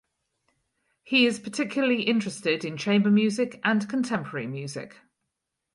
He 1.03 1.27
is 1.27 1.37
particularly 1.39 2.01
interested 2.01 2.65
in 2.65 2.75
chamber 2.75 3.11
music 3.11 3.61
and 3.63 3.87
contemporary 3.87 4.47
music. 4.47 4.97